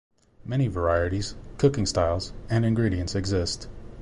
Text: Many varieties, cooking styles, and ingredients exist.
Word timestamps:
Many 0.43 0.65
varieties, 0.65 1.35
cooking 1.59 1.85
styles, 1.85 2.33
and 2.49 2.65
ingredients 2.65 3.13
exist. 3.13 3.67